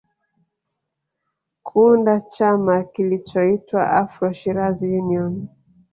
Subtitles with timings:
[1.63, 5.47] Kuunda chama kilichoitwa Afro Shirazi Union